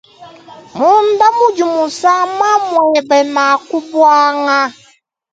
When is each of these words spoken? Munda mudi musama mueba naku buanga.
Munda 0.77 1.27
mudi 1.37 1.63
musama 1.73 2.49
mueba 2.69 3.17
naku 3.35 3.75
buanga. 3.89 4.59